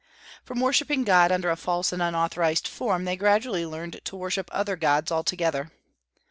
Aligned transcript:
From 0.43 0.59
worshipping 0.61 1.03
God 1.03 1.31
under 1.31 1.51
a 1.51 1.55
false 1.55 1.93
and 1.93 2.01
unauthorized 2.01 2.67
form 2.67 3.05
they 3.05 3.15
gradually 3.15 3.67
learned 3.67 4.01
to 4.05 4.15
worship 4.15 4.49
other 4.51 4.75
gods 4.75 5.11
altogether.... 5.11 5.69